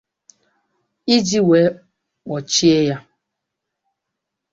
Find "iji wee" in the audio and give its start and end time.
1.15-1.67